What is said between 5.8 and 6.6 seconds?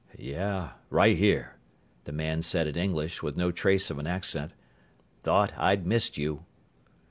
missed you."